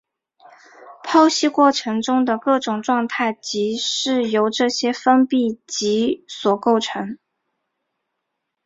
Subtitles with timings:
[1.03, 7.19] 剖析过程中的各种状态即是由这些封闭集所构成。